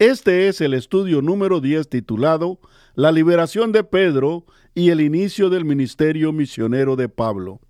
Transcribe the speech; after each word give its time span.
Este 0.00 0.48
es 0.48 0.62
el 0.62 0.72
estudio 0.72 1.20
número 1.20 1.60
10 1.60 1.90
titulado 1.90 2.58
La 2.94 3.12
liberación 3.12 3.70
de 3.70 3.84
Pedro 3.84 4.46
y 4.74 4.88
el 4.88 5.02
inicio 5.02 5.50
del 5.50 5.66
ministerio 5.66 6.32
misionero 6.32 6.96
de 6.96 7.10
Pablo. 7.10 7.60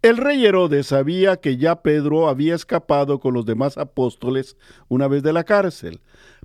El 0.00 0.16
rey 0.16 0.46
Herodes 0.46 0.86
sabía 0.86 1.36
que 1.36 1.58
ya 1.58 1.82
Pedro 1.82 2.30
había 2.30 2.54
escapado 2.54 3.20
con 3.20 3.34
los 3.34 3.44
demás 3.44 3.76
apóstoles 3.76 4.56
una 4.88 5.08
vez 5.08 5.22
de 5.22 5.34
la 5.34 5.44
cárcel, 5.44 6.00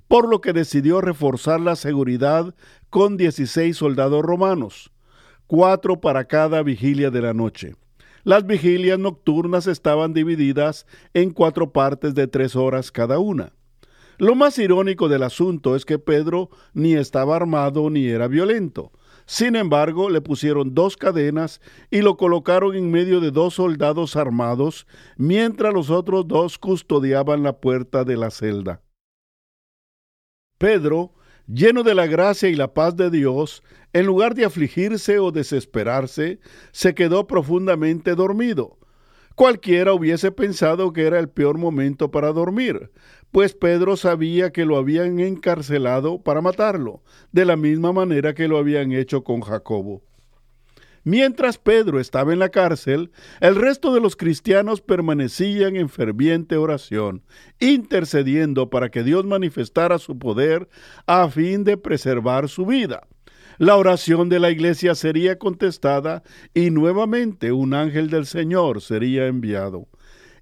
por 0.08 0.28
lo 0.28 0.42
que 0.42 0.52
decidió 0.52 1.00
reforzar 1.00 1.58
la 1.58 1.74
seguridad 1.74 2.54
con 2.90 3.16
16 3.16 3.74
soldados 3.74 4.20
romanos, 4.20 4.92
cuatro 5.46 6.02
para 6.02 6.26
cada 6.26 6.62
vigilia 6.62 7.10
de 7.10 7.22
la 7.22 7.32
noche. 7.32 7.76
Las 8.24 8.46
vigilias 8.46 8.98
nocturnas 8.98 9.68
estaban 9.68 10.12
divididas 10.12 10.84
en 11.14 11.30
cuatro 11.30 11.72
partes 11.72 12.14
de 12.14 12.26
tres 12.26 12.54
horas 12.54 12.92
cada 12.92 13.18
una. 13.18 13.54
Lo 14.18 14.34
más 14.34 14.58
irónico 14.58 15.08
del 15.08 15.22
asunto 15.22 15.76
es 15.76 15.84
que 15.84 16.00
Pedro 16.00 16.50
ni 16.74 16.94
estaba 16.94 17.36
armado 17.36 17.88
ni 17.88 18.06
era 18.08 18.26
violento. 18.26 18.90
Sin 19.26 19.54
embargo, 19.54 20.10
le 20.10 20.20
pusieron 20.20 20.74
dos 20.74 20.96
cadenas 20.96 21.60
y 21.90 22.00
lo 22.02 22.16
colocaron 22.16 22.74
en 22.74 22.90
medio 22.90 23.20
de 23.20 23.30
dos 23.30 23.54
soldados 23.54 24.16
armados, 24.16 24.86
mientras 25.16 25.72
los 25.72 25.90
otros 25.90 26.26
dos 26.26 26.58
custodiaban 26.58 27.44
la 27.44 27.60
puerta 27.60 28.04
de 28.04 28.16
la 28.16 28.30
celda. 28.30 28.82
Pedro, 30.58 31.14
lleno 31.46 31.84
de 31.84 31.94
la 31.94 32.06
gracia 32.06 32.48
y 32.48 32.56
la 32.56 32.74
paz 32.74 32.96
de 32.96 33.10
Dios, 33.10 33.62
en 33.92 34.06
lugar 34.06 34.34
de 34.34 34.46
afligirse 34.46 35.20
o 35.20 35.30
desesperarse, 35.30 36.40
se 36.72 36.94
quedó 36.94 37.28
profundamente 37.28 38.16
dormido. 38.16 38.77
Cualquiera 39.38 39.92
hubiese 39.92 40.32
pensado 40.32 40.92
que 40.92 41.06
era 41.06 41.20
el 41.20 41.28
peor 41.28 41.58
momento 41.58 42.10
para 42.10 42.32
dormir, 42.32 42.90
pues 43.30 43.54
Pedro 43.54 43.96
sabía 43.96 44.50
que 44.50 44.64
lo 44.64 44.76
habían 44.76 45.20
encarcelado 45.20 46.20
para 46.20 46.40
matarlo, 46.40 47.04
de 47.30 47.44
la 47.44 47.54
misma 47.54 47.92
manera 47.92 48.34
que 48.34 48.48
lo 48.48 48.58
habían 48.58 48.90
hecho 48.90 49.22
con 49.22 49.42
Jacobo. 49.42 50.02
Mientras 51.04 51.56
Pedro 51.56 52.00
estaba 52.00 52.32
en 52.32 52.40
la 52.40 52.48
cárcel, 52.48 53.12
el 53.38 53.54
resto 53.54 53.94
de 53.94 54.00
los 54.00 54.16
cristianos 54.16 54.80
permanecían 54.80 55.76
en 55.76 55.88
ferviente 55.88 56.56
oración, 56.56 57.22
intercediendo 57.60 58.70
para 58.70 58.90
que 58.90 59.04
Dios 59.04 59.24
manifestara 59.24 59.98
su 59.98 60.18
poder 60.18 60.68
a 61.06 61.28
fin 61.30 61.62
de 61.62 61.76
preservar 61.76 62.48
su 62.48 62.66
vida. 62.66 63.06
La 63.58 63.76
oración 63.76 64.28
de 64.28 64.38
la 64.38 64.52
iglesia 64.52 64.94
sería 64.94 65.36
contestada 65.36 66.22
y 66.54 66.70
nuevamente 66.70 67.50
un 67.50 67.74
ángel 67.74 68.08
del 68.08 68.24
Señor 68.24 68.80
sería 68.80 69.26
enviado. 69.26 69.88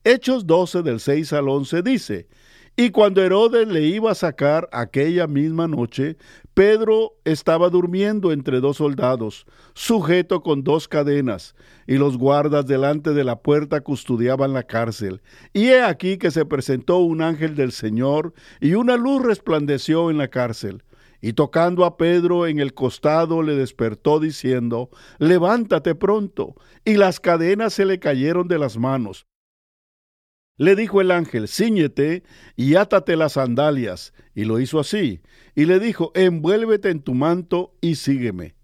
Hechos 0.04 0.46
12 0.46 0.82
del 0.82 1.00
6 1.00 1.32
al 1.32 1.48
11 1.48 1.80
dice, 1.80 2.28
y 2.76 2.90
cuando 2.90 3.22
Herodes 3.22 3.66
le 3.68 3.80
iba 3.84 4.10
a 4.10 4.14
sacar 4.14 4.68
aquella 4.70 5.26
misma 5.26 5.66
noche, 5.66 6.18
Pedro 6.52 7.14
estaba 7.24 7.70
durmiendo 7.70 8.32
entre 8.32 8.60
dos 8.60 8.76
soldados, 8.76 9.46
sujeto 9.72 10.42
con 10.42 10.62
dos 10.62 10.86
cadenas, 10.86 11.54
y 11.86 11.96
los 11.96 12.18
guardas 12.18 12.66
delante 12.66 13.14
de 13.14 13.24
la 13.24 13.40
puerta 13.40 13.80
custodiaban 13.80 14.52
la 14.52 14.64
cárcel. 14.64 15.22
Y 15.54 15.68
he 15.68 15.82
aquí 15.82 16.18
que 16.18 16.30
se 16.30 16.44
presentó 16.44 16.98
un 16.98 17.22
ángel 17.22 17.56
del 17.56 17.72
Señor, 17.72 18.34
y 18.60 18.74
una 18.74 18.98
luz 18.98 19.22
resplandeció 19.22 20.10
en 20.10 20.18
la 20.18 20.28
cárcel. 20.28 20.82
Y 21.20 21.32
tocando 21.32 21.84
a 21.84 21.96
Pedro 21.96 22.46
en 22.46 22.58
el 22.60 22.74
costado 22.74 23.42
le 23.42 23.54
despertó 23.54 24.20
diciendo, 24.20 24.90
Levántate 25.18 25.94
pronto. 25.94 26.54
Y 26.84 26.94
las 26.94 27.20
cadenas 27.20 27.74
se 27.74 27.84
le 27.84 27.98
cayeron 27.98 28.48
de 28.48 28.58
las 28.58 28.76
manos. 28.76 29.26
Le 30.58 30.74
dijo 30.74 31.00
el 31.00 31.10
ángel, 31.10 31.48
Cíñete 31.48 32.22
y 32.54 32.76
átate 32.76 33.16
las 33.16 33.32
sandalias. 33.32 34.14
Y 34.34 34.44
lo 34.44 34.60
hizo 34.60 34.80
así. 34.80 35.20
Y 35.54 35.66
le 35.66 35.80
dijo, 35.80 36.12
Envuélvete 36.14 36.90
en 36.90 37.02
tu 37.02 37.14
manto 37.14 37.76
y 37.80 37.96
sígueme. 37.96 38.56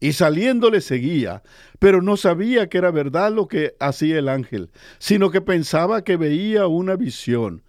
Y 0.00 0.12
saliendo 0.12 0.70
le 0.70 0.80
seguía, 0.80 1.42
pero 1.78 2.02
no 2.02 2.16
sabía 2.16 2.68
que 2.68 2.78
era 2.78 2.90
verdad 2.90 3.32
lo 3.32 3.48
que 3.48 3.74
hacía 3.80 4.18
el 4.18 4.28
ángel, 4.28 4.70
sino 4.98 5.30
que 5.30 5.40
pensaba 5.40 6.04
que 6.04 6.16
veía 6.16 6.66
una 6.66 6.96
visión. 6.96 7.62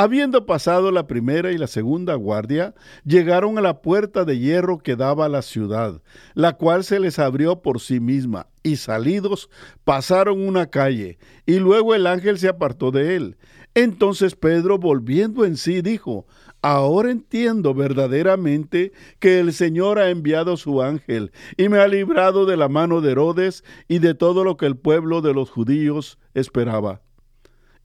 Habiendo 0.00 0.46
pasado 0.46 0.92
la 0.92 1.08
primera 1.08 1.50
y 1.50 1.58
la 1.58 1.66
segunda 1.66 2.14
guardia, 2.14 2.72
llegaron 3.04 3.58
a 3.58 3.60
la 3.60 3.82
puerta 3.82 4.24
de 4.24 4.38
hierro 4.38 4.78
que 4.78 4.94
daba 4.94 5.26
a 5.26 5.28
la 5.28 5.42
ciudad, 5.42 6.02
la 6.34 6.52
cual 6.52 6.84
se 6.84 7.00
les 7.00 7.18
abrió 7.18 7.62
por 7.62 7.80
sí 7.80 7.98
misma, 7.98 8.46
y 8.62 8.76
salidos 8.76 9.50
pasaron 9.82 10.46
una 10.46 10.70
calle, 10.70 11.18
y 11.46 11.58
luego 11.58 11.96
el 11.96 12.06
ángel 12.06 12.38
se 12.38 12.46
apartó 12.46 12.92
de 12.92 13.16
él. 13.16 13.38
Entonces 13.74 14.36
Pedro, 14.36 14.78
volviendo 14.78 15.44
en 15.44 15.56
sí, 15.56 15.82
dijo, 15.82 16.28
Ahora 16.62 17.10
entiendo 17.10 17.74
verdaderamente 17.74 18.92
que 19.18 19.40
el 19.40 19.52
Señor 19.52 19.98
ha 19.98 20.10
enviado 20.10 20.56
su 20.56 20.80
ángel 20.80 21.32
y 21.56 21.68
me 21.68 21.80
ha 21.80 21.88
librado 21.88 22.46
de 22.46 22.56
la 22.56 22.68
mano 22.68 23.00
de 23.00 23.10
Herodes 23.10 23.64
y 23.88 23.98
de 23.98 24.14
todo 24.14 24.44
lo 24.44 24.56
que 24.56 24.66
el 24.66 24.76
pueblo 24.76 25.22
de 25.22 25.34
los 25.34 25.50
judíos 25.50 26.20
esperaba. 26.34 27.02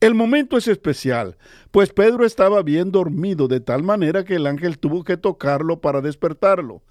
El 0.04 0.14
momento 0.14 0.58
es 0.58 0.68
especial, 0.68 1.38
pues 1.70 1.90
Pedro 1.90 2.26
estaba 2.26 2.62
bien 2.62 2.92
dormido 2.92 3.48
de 3.48 3.60
tal 3.60 3.82
manera 3.82 4.22
que 4.22 4.34
el 4.34 4.46
ángel 4.46 4.78
tuvo 4.78 5.02
que 5.02 5.16
tocarlo 5.16 5.80
para 5.80 6.02
despertarlo. 6.02 6.82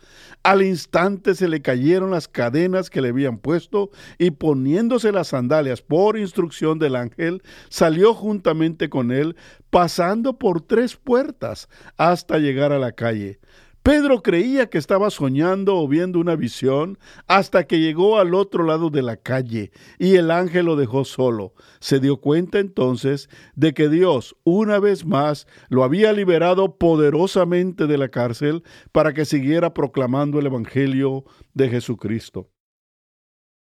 Al 0.41 0.63
instante 0.63 1.35
se 1.35 1.47
le 1.47 1.62
cayeron 1.62 2.09
las 2.09 2.28
cadenas 2.28 2.90
que 2.90 3.02
le 3.02 3.09
habían 3.09 3.38
puesto 3.38 3.91
y 4.18 4.31
poniéndose 4.31 5.12
las 5.12 5.28
sandalias 5.28 5.84
por 5.84 6.18
instrucción 6.18 6.79
del 6.79 6.96
ángel, 6.96 7.44
salió 7.69 8.16
juntamente 8.16 8.90
con 8.90 9.12
él, 9.12 9.35
pasando 9.69 10.40
por 10.40 10.62
tres 10.62 10.96
puertas 10.96 11.69
hasta 11.97 12.40
llegar 12.40 12.72
a 12.72 12.79
la 12.79 12.94
calle. 12.94 13.40
Pedro 13.83 14.21
creía 14.21 14.69
que 14.69 14.77
estaba 14.77 15.09
soñando 15.09 15.75
o 15.75 15.89
viendo 15.89 16.17
una 16.17 16.38
visión 16.38 16.97
hasta 17.27 17.67
que 17.67 17.81
llegó 17.81 18.17
al 18.17 18.33
otro 18.33 18.63
lado 18.63 18.89
de 18.89 19.01
la 19.01 19.17
calle 19.17 19.73
y 19.99 20.16
el 20.16 20.31
ángel 20.31 20.67
lo 20.67 20.77
dejó 20.77 21.03
solo. 21.03 21.53
Se 21.81 21.99
dio 21.99 22.22
cuenta 22.22 22.59
entonces 22.59 23.29
de 23.55 23.73
que 23.73 23.89
Dios 23.89 24.38
una 24.45 24.79
vez 24.79 25.05
más 25.05 25.47
lo 25.67 25.83
había 25.83 26.13
liberado 26.13 26.77
poderosamente 26.77 27.85
de 27.85 27.97
la 27.97 28.07
cárcel 28.07 28.63
para 28.93 29.13
que 29.13 29.25
siguiera 29.25 29.73
proclamando 29.73 30.39
el 30.39 30.45
Evangelio 30.45 31.25
de 31.53 31.67
Jesucristo. 31.67 32.53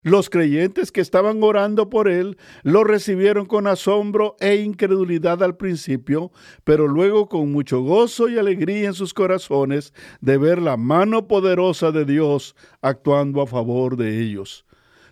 Los 0.06 0.31
creyentes 0.31 0.93
que 0.93 1.00
estaban 1.00 1.43
orando 1.43 1.91
por 1.91 2.06
él 2.06 2.39
lo 2.62 2.84
recibieron 2.84 3.44
con 3.44 3.67
asombro 3.67 4.37
e 4.39 4.55
incredulidad 4.55 5.43
al 5.43 5.56
principio, 5.56 6.31
pero 6.62 6.87
luego 6.87 7.28
con 7.28 7.50
mucho 7.50 7.81
gozo 7.81 8.28
y 8.28 8.39
alegría 8.39 8.87
en 8.87 8.94
sus 8.94 9.12
corazones 9.12 9.93
de 10.21 10.39
ver 10.39 10.62
la 10.62 10.77
mano 10.77 11.27
poderosa 11.27 11.91
de 11.91 12.05
Dios 12.05 12.55
actuando 12.83 13.43
a 13.43 13.49
favor 13.49 13.97
de 13.97 14.22
ellos. 14.22 14.65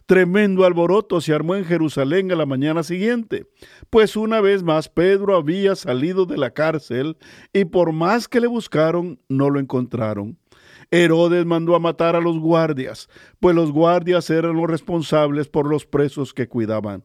Tremendo 0.06 0.64
alboroto 0.64 1.20
se 1.20 1.34
armó 1.34 1.56
en 1.56 1.64
Jerusalén 1.64 2.30
a 2.30 2.36
la 2.36 2.46
mañana 2.46 2.84
siguiente, 2.84 3.48
pues 3.90 4.14
una 4.14 4.40
vez 4.40 4.62
más 4.62 4.88
Pedro 4.88 5.34
había 5.34 5.74
salido 5.74 6.24
de 6.24 6.36
la 6.36 6.50
cárcel 6.50 7.16
y 7.52 7.64
por 7.64 7.90
más 7.90 8.28
que 8.28 8.40
le 8.40 8.46
buscaron, 8.46 9.18
no 9.28 9.50
lo 9.50 9.58
encontraron. 9.58 10.38
Herodes 10.90 11.46
mandó 11.46 11.74
a 11.74 11.80
matar 11.80 12.16
a 12.16 12.20
los 12.20 12.38
guardias, 12.38 13.08
pues 13.40 13.54
los 13.54 13.72
guardias 13.72 14.30
eran 14.30 14.56
los 14.56 14.68
responsables 14.68 15.48
por 15.48 15.68
los 15.68 15.86
presos 15.86 16.34
que 16.34 16.48
cuidaban. 16.48 17.04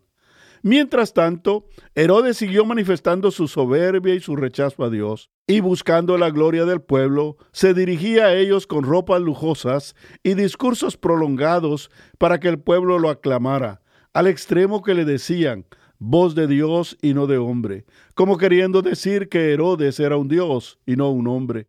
Mientras 0.62 1.14
tanto, 1.14 1.68
Herodes 1.96 2.38
siguió 2.38 2.66
manifestando 2.66 3.32
su 3.32 3.48
soberbia 3.48 4.14
y 4.14 4.20
su 4.20 4.36
rechazo 4.36 4.84
a 4.84 4.90
Dios, 4.90 5.30
y 5.48 5.62
buscando 5.62 6.18
la 6.18 6.32
gloria 6.32 6.66
del 6.66 6.82
pueblo, 6.82 7.38
se 7.52 7.74
dirigía 7.74 8.26
a 8.26 8.36
ellos 8.36 8.68
con 8.68 8.84
ropas 8.84 9.22
lujosas 9.22 9.96
y 10.22 10.34
discursos 10.34 10.98
prolongados 10.98 11.90
para 12.18 12.40
que 12.40 12.50
el 12.50 12.60
pueblo 12.60 13.00
lo 13.00 13.10
aclamara, 13.10 13.82
al 14.14 14.28
extremo 14.28 14.84
que 14.84 14.94
le 14.94 15.06
decían, 15.06 15.66
voz 15.98 16.36
de 16.36 16.48
Dios 16.48 16.98
y 17.02 17.14
no 17.14 17.26
de 17.26 17.38
hombre, 17.38 17.86
como 18.14 18.38
queriendo 18.38 18.82
decir 18.82 19.30
que 19.30 19.54
Herodes 19.54 20.00
era 20.00 20.18
un 20.18 20.28
Dios 20.28 20.78
y 20.86 20.98
no 20.98 21.10
un 21.10 21.28
hombre. 21.28 21.68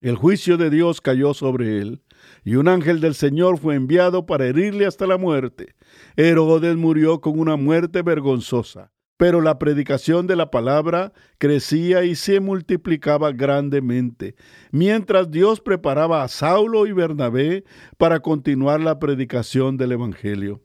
El 0.00 0.16
juicio 0.16 0.56
de 0.56 0.70
Dios 0.70 1.02
cayó 1.02 1.34
sobre 1.34 1.78
él, 1.78 2.02
y 2.42 2.54
un 2.54 2.68
ángel 2.68 3.00
del 3.00 3.14
Señor 3.14 3.58
fue 3.58 3.74
enviado 3.74 4.24
para 4.24 4.46
herirle 4.46 4.86
hasta 4.86 5.06
la 5.06 5.18
muerte. 5.18 5.74
Herodes 6.16 6.76
murió 6.76 7.20
con 7.20 7.38
una 7.38 7.56
muerte 7.56 8.00
vergonzosa. 8.02 8.92
pero 9.18 9.42
la 9.42 9.58
predicación 9.58 10.26
de 10.26 10.34
la 10.34 10.50
palabra 10.50 11.12
crecía 11.36 12.04
y 12.04 12.14
se 12.14 12.40
multiplicaba 12.40 13.32
grandemente, 13.32 14.34
mientras 14.70 15.30
Dios 15.30 15.60
preparaba 15.60 16.22
a 16.22 16.28
Saulo 16.28 16.86
y 16.86 16.92
Bernabé 16.92 17.64
para 17.98 18.20
continuar 18.20 18.80
la 18.80 18.98
predicación 18.98 19.76
del 19.76 19.92
Evangelio. 19.92 20.62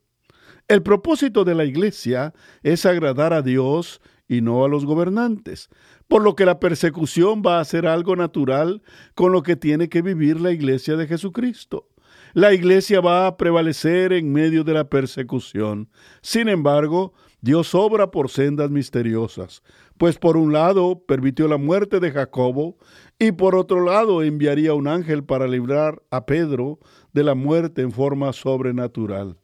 El 0.70 0.84
propósito 0.84 1.44
de 1.44 1.54
la 1.54 1.66
iglesia 1.66 2.34
es 2.64 2.86
agradar 2.86 3.34
a 3.34 3.42
Dios 3.42 4.00
y 4.28 4.42
no 4.42 4.64
a 4.66 4.68
los 4.68 4.86
gobernantes, 4.86 5.70
por 6.08 6.24
lo 6.24 6.36
que 6.36 6.46
la 6.46 6.60
persecución 6.60 7.42
va 7.46 7.60
a 7.60 7.66
ser 7.66 7.88
algo 7.88 8.16
natural 8.16 8.82
con 9.14 9.32
lo 9.32 9.44
que 9.44 9.56
tiene 9.56 9.90
que 9.90 10.02
vivir 10.02 10.40
la 10.40 10.52
iglesia 10.52 10.96
de 10.96 11.08
Jesucristo. 11.08 11.88
La 12.34 12.54
iglesia 12.54 13.00
va 13.00 13.28
a 13.28 13.38
prevalecer 13.38 14.12
en 14.12 14.34
medio 14.34 14.64
de 14.66 14.74
la 14.74 14.90
persecución. 14.90 15.90
Sin 16.22 16.50
embargo, 16.50 17.14
Dios 17.40 17.74
obra 17.76 18.12
por 18.12 18.30
sendas 18.30 18.72
misteriosas, 18.72 19.64
pues 19.98 20.18
por 20.18 20.36
un 20.36 20.52
lado 20.52 21.04
permitió 21.08 21.48
la 21.48 21.58
muerte 21.58 22.00
de 22.00 22.12
Jacobo 22.12 22.78
y 23.20 23.32
por 23.32 23.56
otro 23.56 23.86
lado 23.86 24.24
enviaría 24.24 24.74
un 24.74 24.88
ángel 24.88 25.24
para 25.24 25.48
librar 25.48 26.02
a 26.10 26.26
Pedro 26.26 26.80
de 27.14 27.24
la 27.24 27.36
muerte 27.36 27.84
en 27.84 27.92
forma 27.92 28.34
sobrenatural. 28.34 29.38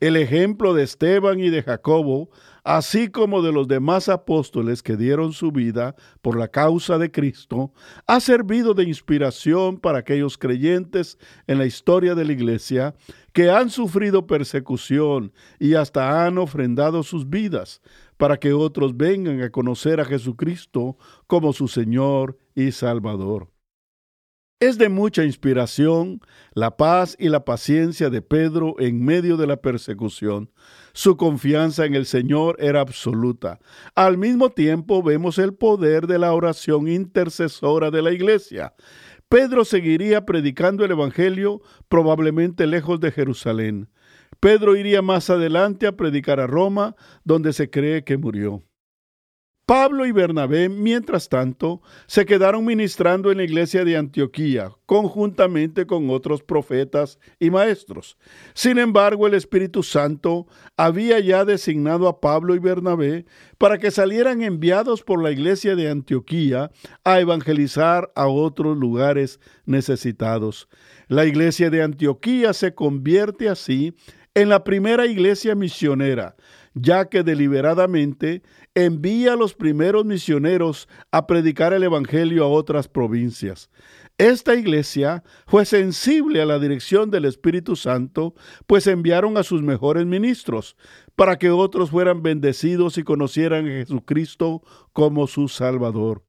El 0.00 0.16
ejemplo 0.16 0.74
de 0.74 0.82
Esteban 0.82 1.40
y 1.40 1.50
de 1.50 1.62
Jacobo 1.62 2.30
así 2.64 3.08
como 3.08 3.42
de 3.42 3.52
los 3.52 3.68
demás 3.68 4.08
apóstoles 4.08 4.82
que 4.82 4.96
dieron 4.96 5.32
su 5.32 5.52
vida 5.52 5.94
por 6.22 6.36
la 6.38 6.48
causa 6.48 6.98
de 6.98 7.10
Cristo, 7.10 7.72
ha 8.06 8.20
servido 8.20 8.74
de 8.74 8.84
inspiración 8.84 9.78
para 9.78 9.98
aquellos 9.98 10.38
creyentes 10.38 11.18
en 11.46 11.58
la 11.58 11.66
historia 11.66 12.14
de 12.14 12.24
la 12.24 12.32
Iglesia 12.32 12.94
que 13.32 13.50
han 13.50 13.70
sufrido 13.70 14.26
persecución 14.26 15.32
y 15.58 15.74
hasta 15.74 16.26
han 16.26 16.38
ofrendado 16.38 17.02
sus 17.02 17.28
vidas 17.28 17.80
para 18.16 18.38
que 18.38 18.52
otros 18.52 18.96
vengan 18.96 19.40
a 19.42 19.50
conocer 19.50 20.00
a 20.00 20.04
Jesucristo 20.04 20.98
como 21.26 21.52
su 21.52 21.68
Señor 21.68 22.38
y 22.54 22.72
Salvador. 22.72 23.48
Es 24.62 24.76
de 24.76 24.90
mucha 24.90 25.24
inspiración 25.24 26.20
la 26.52 26.76
paz 26.76 27.16
y 27.18 27.30
la 27.30 27.46
paciencia 27.46 28.10
de 28.10 28.20
Pedro 28.20 28.74
en 28.78 29.02
medio 29.02 29.38
de 29.38 29.46
la 29.46 29.56
persecución. 29.56 30.50
Su 30.92 31.16
confianza 31.16 31.86
en 31.86 31.94
el 31.94 32.04
Señor 32.04 32.56
era 32.58 32.82
absoluta. 32.82 33.58
Al 33.94 34.18
mismo 34.18 34.50
tiempo 34.50 35.02
vemos 35.02 35.38
el 35.38 35.54
poder 35.54 36.06
de 36.06 36.18
la 36.18 36.34
oración 36.34 36.88
intercesora 36.88 37.90
de 37.90 38.02
la 38.02 38.12
iglesia. 38.12 38.74
Pedro 39.30 39.64
seguiría 39.64 40.26
predicando 40.26 40.84
el 40.84 40.90
Evangelio 40.90 41.62
probablemente 41.88 42.66
lejos 42.66 43.00
de 43.00 43.12
Jerusalén. 43.12 43.88
Pedro 44.40 44.76
iría 44.76 45.00
más 45.00 45.30
adelante 45.30 45.86
a 45.86 45.96
predicar 45.96 46.38
a 46.38 46.46
Roma, 46.46 46.96
donde 47.24 47.54
se 47.54 47.70
cree 47.70 48.04
que 48.04 48.18
murió. 48.18 48.62
Pablo 49.70 50.04
y 50.04 50.10
Bernabé, 50.10 50.68
mientras 50.68 51.28
tanto, 51.28 51.80
se 52.08 52.26
quedaron 52.26 52.64
ministrando 52.64 53.30
en 53.30 53.36
la 53.36 53.44
iglesia 53.44 53.84
de 53.84 53.96
Antioquía, 53.96 54.72
conjuntamente 54.84 55.86
con 55.86 56.10
otros 56.10 56.42
profetas 56.42 57.20
y 57.38 57.50
maestros. 57.50 58.18
Sin 58.52 58.78
embargo, 58.78 59.28
el 59.28 59.34
Espíritu 59.34 59.84
Santo 59.84 60.48
había 60.76 61.20
ya 61.20 61.44
designado 61.44 62.08
a 62.08 62.20
Pablo 62.20 62.56
y 62.56 62.58
Bernabé 62.58 63.26
para 63.58 63.78
que 63.78 63.92
salieran 63.92 64.42
enviados 64.42 65.04
por 65.04 65.22
la 65.22 65.30
iglesia 65.30 65.76
de 65.76 65.88
Antioquía 65.88 66.72
a 67.04 67.20
evangelizar 67.20 68.10
a 68.16 68.26
otros 68.26 68.76
lugares 68.76 69.38
necesitados. 69.66 70.68
La 71.06 71.26
iglesia 71.26 71.70
de 71.70 71.84
Antioquía 71.84 72.54
se 72.54 72.74
convierte 72.74 73.48
así 73.48 73.94
en 74.34 74.48
la 74.48 74.64
primera 74.64 75.06
iglesia 75.06 75.54
misionera, 75.54 76.34
ya 76.74 77.08
que 77.08 77.22
deliberadamente 77.22 78.42
envía 78.74 79.32
a 79.32 79.36
los 79.36 79.54
primeros 79.54 80.04
misioneros 80.04 80.88
a 81.10 81.26
predicar 81.26 81.72
el 81.72 81.82
Evangelio 81.82 82.44
a 82.44 82.48
otras 82.48 82.88
provincias. 82.88 83.70
Esta 84.18 84.54
iglesia 84.54 85.24
fue 85.46 85.64
sensible 85.64 86.42
a 86.42 86.46
la 86.46 86.58
dirección 86.58 87.10
del 87.10 87.24
Espíritu 87.24 87.74
Santo, 87.74 88.34
pues 88.66 88.86
enviaron 88.86 89.38
a 89.38 89.42
sus 89.42 89.62
mejores 89.62 90.04
ministros 90.04 90.76
para 91.16 91.38
que 91.38 91.50
otros 91.50 91.90
fueran 91.90 92.22
bendecidos 92.22 92.98
y 92.98 93.02
conocieran 93.02 93.66
a 93.66 93.70
Jesucristo 93.70 94.62
como 94.92 95.26
su 95.26 95.48
Salvador. 95.48 96.22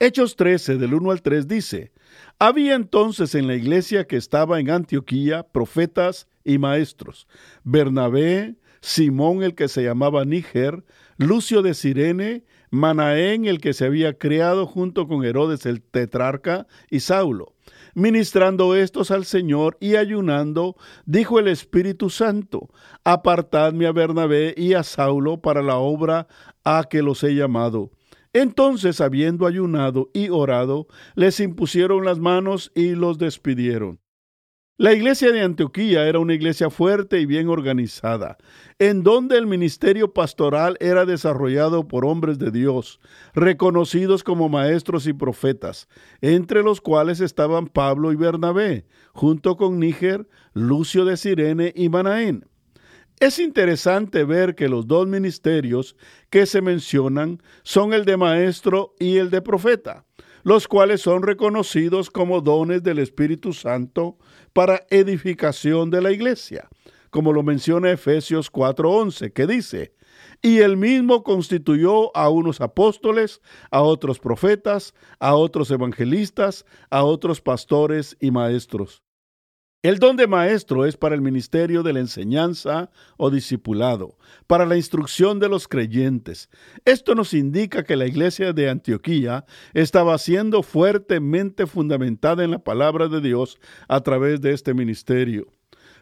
Hechos 0.00 0.36
13 0.36 0.76
del 0.76 0.94
1 0.94 1.10
al 1.10 1.22
3 1.22 1.48
dice, 1.48 1.92
había 2.38 2.74
entonces 2.74 3.34
en 3.34 3.46
la 3.46 3.56
iglesia 3.56 4.06
que 4.06 4.16
estaba 4.16 4.60
en 4.60 4.70
Antioquía 4.70 5.42
profetas 5.48 6.28
y 6.44 6.58
maestros, 6.58 7.26
Bernabé, 7.64 8.57
Simón 8.80 9.42
el 9.42 9.54
que 9.54 9.68
se 9.68 9.82
llamaba 9.82 10.24
Níger, 10.24 10.84
Lucio 11.16 11.62
de 11.62 11.74
Sirene, 11.74 12.44
Manaén 12.70 13.46
el 13.46 13.60
que 13.60 13.72
se 13.72 13.86
había 13.86 14.18
criado 14.18 14.66
junto 14.66 15.08
con 15.08 15.24
Herodes 15.24 15.66
el 15.66 15.82
tetrarca 15.82 16.66
y 16.90 17.00
Saulo. 17.00 17.54
Ministrando 17.94 18.74
estos 18.74 19.10
al 19.10 19.24
Señor 19.24 19.76
y 19.80 19.96
ayunando, 19.96 20.76
dijo 21.06 21.38
el 21.38 21.48
Espíritu 21.48 22.10
Santo, 22.10 22.68
apartadme 23.04 23.86
a 23.86 23.92
Bernabé 23.92 24.54
y 24.56 24.74
a 24.74 24.82
Saulo 24.82 25.40
para 25.40 25.62
la 25.62 25.78
obra 25.78 26.28
a 26.64 26.84
que 26.88 27.02
los 27.02 27.24
he 27.24 27.34
llamado. 27.34 27.90
Entonces, 28.32 29.00
habiendo 29.00 29.46
ayunado 29.46 30.10
y 30.12 30.28
orado, 30.28 30.86
les 31.14 31.40
impusieron 31.40 32.04
las 32.04 32.18
manos 32.18 32.70
y 32.74 32.90
los 32.90 33.18
despidieron. 33.18 34.00
La 34.80 34.92
iglesia 34.92 35.32
de 35.32 35.40
Antioquía 35.40 36.06
era 36.06 36.20
una 36.20 36.34
iglesia 36.34 36.70
fuerte 36.70 37.18
y 37.18 37.26
bien 37.26 37.48
organizada, 37.48 38.38
en 38.78 39.02
donde 39.02 39.36
el 39.36 39.48
ministerio 39.48 40.14
pastoral 40.14 40.76
era 40.78 41.04
desarrollado 41.04 41.88
por 41.88 42.04
hombres 42.04 42.38
de 42.38 42.52
Dios, 42.52 43.00
reconocidos 43.34 44.22
como 44.22 44.48
maestros 44.48 45.08
y 45.08 45.12
profetas, 45.12 45.88
entre 46.20 46.62
los 46.62 46.80
cuales 46.80 47.18
estaban 47.18 47.66
Pablo 47.66 48.12
y 48.12 48.14
Bernabé, 48.14 48.86
junto 49.14 49.56
con 49.56 49.80
Níger, 49.80 50.28
Lucio 50.52 51.04
de 51.04 51.16
Sirene 51.16 51.72
y 51.74 51.88
Manaén. 51.88 52.46
Es 53.18 53.40
interesante 53.40 54.22
ver 54.22 54.54
que 54.54 54.68
los 54.68 54.86
dos 54.86 55.08
ministerios 55.08 55.96
que 56.30 56.46
se 56.46 56.62
mencionan 56.62 57.42
son 57.64 57.94
el 57.94 58.04
de 58.04 58.16
maestro 58.16 58.94
y 59.00 59.16
el 59.16 59.30
de 59.30 59.42
profeta, 59.42 60.06
los 60.48 60.66
cuales 60.66 61.02
son 61.02 61.22
reconocidos 61.24 62.08
como 62.08 62.40
dones 62.40 62.82
del 62.82 63.00
Espíritu 63.00 63.52
Santo 63.52 64.16
para 64.54 64.86
edificación 64.88 65.90
de 65.90 66.00
la 66.00 66.10
iglesia, 66.10 66.70
como 67.10 67.34
lo 67.34 67.42
menciona 67.42 67.90
Efesios 67.90 68.50
4:11, 68.50 69.34
que 69.34 69.46
dice, 69.46 69.92
y 70.40 70.60
él 70.60 70.78
mismo 70.78 71.22
constituyó 71.22 72.16
a 72.16 72.30
unos 72.30 72.62
apóstoles, 72.62 73.42
a 73.70 73.82
otros 73.82 74.20
profetas, 74.20 74.94
a 75.20 75.34
otros 75.34 75.70
evangelistas, 75.70 76.64
a 76.88 77.04
otros 77.04 77.42
pastores 77.42 78.16
y 78.18 78.30
maestros 78.30 79.02
el 79.82 80.00
don 80.00 80.16
de 80.16 80.26
maestro 80.26 80.86
es 80.86 80.96
para 80.96 81.14
el 81.14 81.20
ministerio 81.20 81.84
de 81.84 81.92
la 81.92 82.00
enseñanza 82.00 82.90
o 83.16 83.30
discipulado, 83.30 84.18
para 84.48 84.66
la 84.66 84.76
instrucción 84.76 85.38
de 85.38 85.48
los 85.48 85.68
creyentes. 85.68 86.50
Esto 86.84 87.14
nos 87.14 87.32
indica 87.32 87.84
que 87.84 87.94
la 87.94 88.06
iglesia 88.06 88.52
de 88.52 88.70
Antioquía 88.70 89.44
estaba 89.74 90.18
siendo 90.18 90.64
fuertemente 90.64 91.66
fundamentada 91.66 92.42
en 92.42 92.50
la 92.50 92.58
palabra 92.58 93.06
de 93.06 93.20
Dios 93.20 93.60
a 93.86 94.00
través 94.00 94.40
de 94.40 94.52
este 94.52 94.74
ministerio. 94.74 95.46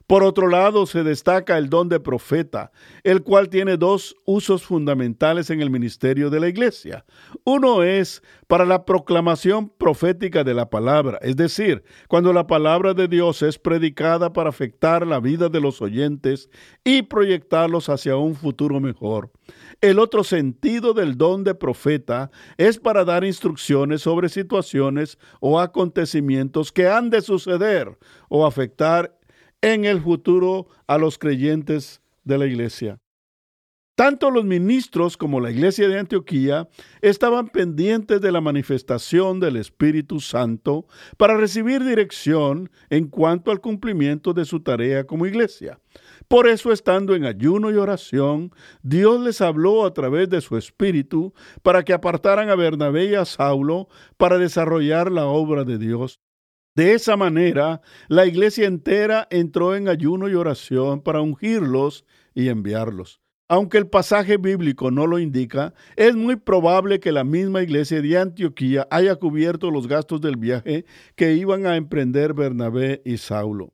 Por 0.07 0.23
otro 0.23 0.47
lado, 0.47 0.87
se 0.87 1.03
destaca 1.03 1.59
el 1.59 1.69
don 1.69 1.89
de 1.89 1.99
profeta, 1.99 2.71
el 3.03 3.25
cual 3.25 3.49
tiene 3.49 3.77
dos 3.77 4.15
usos 4.25 4.63
fundamentales 4.65 5.51
en 5.51 5.61
el 5.61 5.69
ministerio 5.69 6.31
de 6.31 6.39
la 6.39 6.47
iglesia. 6.47 7.05
Uno 7.43 7.83
es 7.83 8.23
para 8.47 8.65
la 8.65 8.85
proclamación 8.85 9.69
profética 9.69 10.45
de 10.45 10.55
la 10.55 10.71
palabra, 10.71 11.19
es 11.23 11.35
decir, 11.35 11.83
cuando 12.07 12.33
la 12.33 12.47
palabra 12.47 12.95
de 12.95 13.09
Dios 13.09 13.43
es 13.43 13.59
predicada 13.59 14.33
para 14.33 14.51
afectar 14.51 15.05
la 15.05 15.19
vida 15.19 15.49
de 15.49 15.61
los 15.61 15.83
oyentes 15.83 16.51
y 16.85 17.03
proyectarlos 17.03 17.89
hacia 17.89 18.17
un 18.17 18.37
futuro 18.37 18.79
mejor. 18.79 19.33
El 19.81 19.99
otro 19.99 20.23
sentido 20.23 20.95
del 20.95 21.19
don 21.19 21.43
de 21.43 21.57
profeta 21.57 22.31
es 22.59 22.79
para 22.79 23.05
dar 23.05 23.25
instrucciones 23.25 24.03
sobre 24.03 24.29
situaciones 24.29 25.19
o 25.41 25.59
acontecimientos 25.59 26.71
que 26.71 26.87
han 26.87 27.11
de 27.11 27.23
suceder 27.23 27.99
o 28.29 28.47
afectar 28.47 29.17
en 29.61 29.85
el 29.85 30.01
futuro 30.01 30.69
a 30.87 30.99
los 30.99 31.19
creyentes 31.19 32.01
de 32.25 32.39
la 32.39 32.47
iglesia. 32.47 32.99
Tanto 33.97 34.31
los 34.31 34.45
ministros 34.45 35.17
como 35.17 35.41
la 35.41 35.51
iglesia 35.51 35.89
de 35.89 35.99
Antioquía 35.99 36.69
estaban 37.01 37.49
pendientes 37.49 38.21
de 38.21 38.31
la 38.31 38.43
manifestación 38.43 39.41
del 39.41 39.57
Espíritu 39.57 40.21
Santo 40.21 40.87
para 41.17 41.39
recibir 41.39 41.83
dirección 41.83 42.71
en 42.91 43.09
cuanto 43.09 43.51
al 43.51 43.63
cumplimiento 43.63 44.35
de 44.35 44.45
su 44.45 44.61
tarea 44.61 45.05
como 45.05 45.25
iglesia. 45.25 45.81
Por 46.29 46.47
eso, 46.47 46.73
estando 46.73 47.15
en 47.15 47.25
ayuno 47.25 47.71
y 47.71 47.77
oración, 47.77 48.53
Dios 48.83 49.19
les 49.23 49.41
habló 49.41 49.87
a 49.87 49.95
través 49.95 50.29
de 50.29 50.43
su 50.43 50.59
Espíritu 50.59 51.33
para 51.63 51.83
que 51.83 51.95
apartaran 51.95 52.51
a 52.51 52.55
Bernabé 52.55 53.07
y 53.07 53.15
a 53.15 53.25
Saulo 53.25 53.89
para 54.19 54.37
desarrollar 54.37 55.11
la 55.11 55.25
obra 55.25 55.65
de 55.65 55.79
Dios. 55.79 56.21
De 56.77 56.93
esa 56.93 57.17
manera, 57.17 57.81
la 58.07 58.27
iglesia 58.27 58.67
entera 58.67 59.27
entró 59.31 59.75
en 59.75 59.89
ayuno 59.89 60.29
y 60.29 60.35
oración 60.35 61.01
para 61.01 61.23
ungirlos 61.23 62.05
y 62.35 62.51
enviarlos. 62.51 63.23
Aunque 63.49 63.79
el 63.79 63.87
pasaje 63.87 64.37
bíblico 64.37 64.91
no 64.91 65.07
lo 65.07 65.19
indica, 65.19 65.73
es 65.97 66.15
muy 66.17 66.37
probable 66.37 67.01
que 67.01 67.13
la 67.13 67.25
misma 67.25 67.63
iglesia 67.63 68.03
de 68.03 68.19
Antioquía 68.19 68.87
haya 68.91 69.17
cubierto 69.17 69.71
los 69.71 69.89
gastos 69.89 70.21
del 70.21 70.37
viaje 70.37 70.85
que 71.15 71.33
iban 71.33 71.65
a 71.65 71.77
emprender 71.77 72.35
Bernabé 72.35 73.01
y 73.07 73.17
Saulo. 73.17 73.73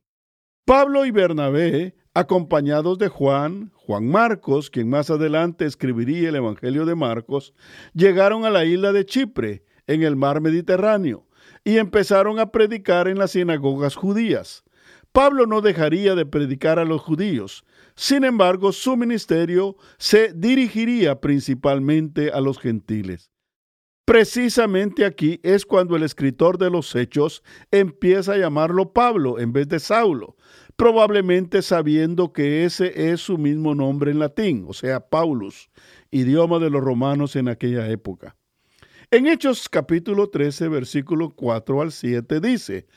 Pablo 0.63 1.05
y 1.05 1.11
Bernabé, 1.11 1.97
acompañados 2.13 2.99
de 2.99 3.09
Juan, 3.09 3.73
Juan 3.75 4.07
Marcos, 4.07 4.69
quien 4.69 4.89
más 4.89 5.09
adelante 5.09 5.65
escribiría 5.65 6.29
el 6.29 6.35
Evangelio 6.37 6.85
de 6.85 6.95
Marcos, 6.95 7.53
llegaron 7.93 8.45
a 8.45 8.49
la 8.49 8.63
isla 8.63 8.93
de 8.93 9.05
Chipre, 9.05 9.65
en 9.87 10.03
el 10.03 10.15
mar 10.15 10.39
Mediterráneo, 10.39 11.27
y 11.63 11.77
empezaron 11.77 12.39
a 12.39 12.51
predicar 12.51 13.07
en 13.07 13.17
las 13.17 13.31
sinagogas 13.31 13.95
judías. 13.95 14.63
Pablo 15.11 15.45
no 15.45 15.61
dejaría 15.61 16.15
de 16.15 16.25
predicar 16.25 16.79
a 16.79 16.85
los 16.85 17.01
judíos, 17.01 17.63
sin 17.95 18.23
embargo, 18.23 18.71
su 18.71 18.97
ministerio 18.97 19.77
se 19.97 20.33
dirigiría 20.33 21.21
principalmente 21.21 22.31
a 22.31 22.41
los 22.41 22.59
gentiles. 22.59 23.31
Precisamente 24.05 25.05
aquí 25.05 25.39
es 25.43 25.65
cuando 25.65 25.95
el 25.95 26.03
escritor 26.03 26.57
de 26.57 26.69
los 26.69 26.93
Hechos 26.93 27.41
empieza 27.71 28.33
a 28.33 28.37
llamarlo 28.37 28.91
Pablo 28.91 29.39
en 29.39 29.53
vez 29.53 29.69
de 29.69 29.79
Saulo, 29.79 30.35
probablemente 30.75 31.61
sabiendo 31.61 32.33
que 32.33 32.65
ese 32.65 33.11
es 33.11 33.21
su 33.21 33.37
mismo 33.37 33.75
nombre 33.75 34.11
en 34.11 34.19
latín, 34.19 34.65
o 34.67 34.73
sea, 34.73 34.99
Paulus, 34.99 35.69
idioma 36.11 36.59
de 36.59 36.69
los 36.69 36.83
romanos 36.83 37.37
en 37.37 37.47
aquella 37.47 37.87
época. 37.89 38.35
En 39.13 39.27
Hechos 39.27 39.69
capítulo 39.69 40.27
13, 40.27 40.69
versículo 40.69 41.35
4 41.35 41.83
al 41.83 41.91
7 41.91 42.39
dice, 42.39 42.87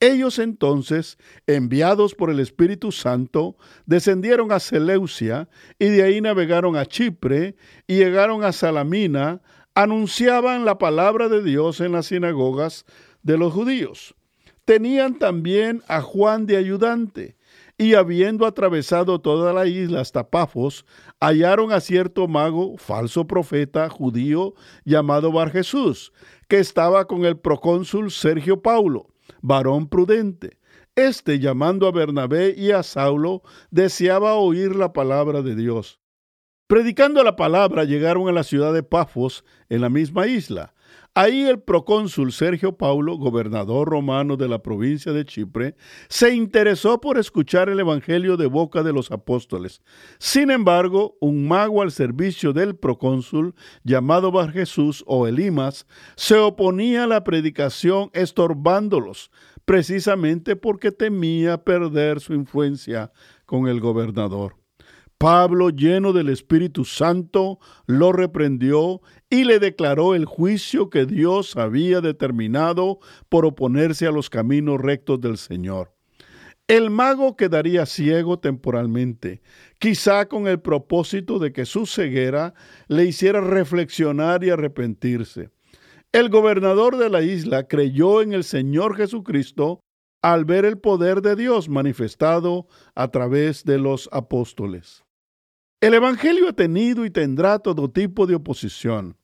ellos 0.00 0.38
entonces, 0.38 1.18
enviados 1.46 2.14
por 2.14 2.30
el 2.30 2.40
Espíritu 2.40 2.92
Santo, 2.92 3.58
descendieron 3.84 4.52
a 4.52 4.58
Seleucia 4.58 5.50
y 5.78 5.88
de 5.88 6.02
ahí 6.02 6.22
navegaron 6.22 6.76
a 6.76 6.86
Chipre 6.86 7.56
y 7.86 7.96
llegaron 7.96 8.42
a 8.42 8.52
Salamina, 8.52 9.42
anunciaban 9.74 10.64
la 10.64 10.78
palabra 10.78 11.28
de 11.28 11.42
Dios 11.42 11.82
en 11.82 11.92
las 11.92 12.06
sinagogas 12.06 12.86
de 13.22 13.36
los 13.36 13.52
judíos. 13.52 14.14
Tenían 14.64 15.18
también 15.18 15.82
a 15.88 16.00
Juan 16.00 16.46
de 16.46 16.56
ayudante, 16.56 17.35
y 17.78 17.94
habiendo 17.94 18.46
atravesado 18.46 19.20
toda 19.20 19.52
la 19.52 19.66
isla 19.66 20.00
hasta 20.00 20.30
Pafos, 20.30 20.86
hallaron 21.20 21.72
a 21.72 21.80
cierto 21.80 22.28
mago, 22.28 22.76
falso 22.78 23.26
profeta 23.26 23.88
judío, 23.88 24.54
llamado 24.84 25.32
Bar 25.32 25.50
Jesús, 25.50 26.12
que 26.48 26.58
estaba 26.58 27.06
con 27.06 27.24
el 27.24 27.38
procónsul 27.38 28.10
Sergio 28.10 28.62
Paulo 28.62 29.08
varón 29.42 29.88
prudente. 29.88 30.58
Este, 30.94 31.38
llamando 31.38 31.86
a 31.86 31.92
Bernabé 31.92 32.54
y 32.56 32.70
a 32.70 32.82
Saulo, 32.82 33.42
deseaba 33.70 34.34
oír 34.34 34.74
la 34.74 34.92
palabra 34.92 35.42
de 35.42 35.54
Dios. 35.54 36.00
Predicando 36.66 37.22
la 37.22 37.36
palabra, 37.36 37.84
llegaron 37.84 38.28
a 38.28 38.32
la 38.32 38.42
ciudad 38.42 38.72
de 38.72 38.82
Pafos, 38.82 39.44
en 39.68 39.82
la 39.82 39.88
misma 39.90 40.26
isla. 40.26 40.74
Ahí 41.18 41.44
el 41.44 41.60
procónsul 41.60 42.30
Sergio 42.30 42.76
Paulo, 42.76 43.16
gobernador 43.16 43.88
romano 43.88 44.36
de 44.36 44.48
la 44.48 44.62
provincia 44.62 45.14
de 45.14 45.24
Chipre, 45.24 45.74
se 46.10 46.34
interesó 46.34 47.00
por 47.00 47.16
escuchar 47.16 47.70
el 47.70 47.80
Evangelio 47.80 48.36
de 48.36 48.44
boca 48.44 48.82
de 48.82 48.92
los 48.92 49.10
apóstoles. 49.10 49.80
Sin 50.18 50.50
embargo, 50.50 51.16
un 51.22 51.48
mago 51.48 51.80
al 51.80 51.90
servicio 51.90 52.52
del 52.52 52.76
procónsul, 52.76 53.54
llamado 53.82 54.30
Bar 54.30 54.52
Jesús 54.52 55.04
o 55.06 55.26
Elimas, 55.26 55.86
se 56.16 56.36
oponía 56.36 57.04
a 57.04 57.06
la 57.06 57.24
predicación 57.24 58.10
estorbándolos, 58.12 59.30
precisamente 59.64 60.54
porque 60.54 60.92
temía 60.92 61.64
perder 61.64 62.20
su 62.20 62.34
influencia 62.34 63.10
con 63.46 63.68
el 63.68 63.80
gobernador. 63.80 64.65
Pablo, 65.18 65.70
lleno 65.70 66.12
del 66.12 66.28
Espíritu 66.28 66.84
Santo, 66.84 67.58
lo 67.86 68.12
reprendió 68.12 69.00
y 69.30 69.44
le 69.44 69.58
declaró 69.58 70.14
el 70.14 70.26
juicio 70.26 70.90
que 70.90 71.06
Dios 71.06 71.56
había 71.56 72.02
determinado 72.02 72.98
por 73.30 73.46
oponerse 73.46 74.06
a 74.06 74.10
los 74.10 74.28
caminos 74.28 74.78
rectos 74.78 75.20
del 75.20 75.38
Señor. 75.38 75.94
El 76.68 76.90
mago 76.90 77.36
quedaría 77.36 77.86
ciego 77.86 78.40
temporalmente, 78.40 79.40
quizá 79.78 80.28
con 80.28 80.48
el 80.48 80.60
propósito 80.60 81.38
de 81.38 81.52
que 81.52 81.64
su 81.64 81.86
ceguera 81.86 82.54
le 82.88 83.04
hiciera 83.04 83.40
reflexionar 83.40 84.44
y 84.44 84.50
arrepentirse. 84.50 85.50
El 86.12 86.28
gobernador 86.28 86.98
de 86.98 87.08
la 87.08 87.22
isla 87.22 87.68
creyó 87.68 88.20
en 88.20 88.32
el 88.32 88.44
Señor 88.44 88.96
Jesucristo 88.96 89.80
al 90.22 90.44
ver 90.44 90.64
el 90.64 90.78
poder 90.78 91.22
de 91.22 91.36
Dios 91.36 91.68
manifestado 91.68 92.66
a 92.94 93.08
través 93.08 93.64
de 93.64 93.78
los 93.78 94.08
apóstoles. 94.12 95.05
El 95.82 95.92
Evangelio 95.92 96.48
ha 96.48 96.52
tenido 96.54 97.04
y 97.04 97.10
tendrá 97.10 97.58
todo 97.58 97.90
tipo 97.90 98.26
de 98.26 98.34
oposición, 98.34 99.18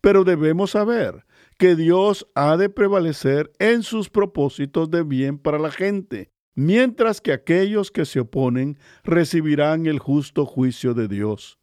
pero 0.00 0.24
debemos 0.24 0.70
saber 0.70 1.26
que 1.58 1.76
Dios 1.76 2.26
ha 2.34 2.56
de 2.56 2.70
prevalecer 2.70 3.52
en 3.58 3.82
sus 3.82 4.08
propósitos 4.08 4.90
de 4.90 5.02
bien 5.02 5.38
para 5.38 5.58
la 5.58 5.70
gente, 5.70 6.30
mientras 6.54 7.20
que 7.20 7.32
aquellos 7.32 7.90
que 7.90 8.06
se 8.06 8.20
oponen 8.20 8.78
recibirán 9.04 9.84
el 9.84 9.98
justo 9.98 10.46
juicio 10.46 10.94
de 10.94 11.08
Dios. 11.08 11.58